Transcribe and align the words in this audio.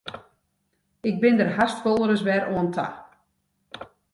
Ik 1.09 1.15
bin 1.21 1.35
der 1.39 1.51
hast 1.57 1.79
wolris 1.85 2.23
wer 2.27 2.43
oan 2.55 2.69
ta. 2.75 2.87